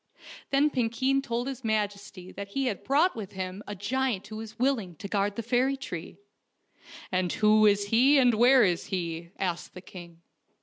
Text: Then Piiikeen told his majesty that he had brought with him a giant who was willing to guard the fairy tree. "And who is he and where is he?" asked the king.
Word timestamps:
Then 0.49 0.71
Piiikeen 0.71 1.21
told 1.21 1.45
his 1.45 1.63
majesty 1.63 2.31
that 2.31 2.47
he 2.47 2.65
had 2.65 2.83
brought 2.83 3.15
with 3.15 3.33
him 3.33 3.61
a 3.67 3.75
giant 3.75 4.25
who 4.25 4.37
was 4.37 4.57
willing 4.57 4.95
to 4.95 5.07
guard 5.07 5.35
the 5.35 5.43
fairy 5.43 5.77
tree. 5.77 6.17
"And 7.11 7.31
who 7.33 7.67
is 7.67 7.89
he 7.89 8.17
and 8.17 8.33
where 8.33 8.63
is 8.63 8.87
he?" 8.87 9.29
asked 9.37 9.75
the 9.75 9.81
king. 9.81 10.23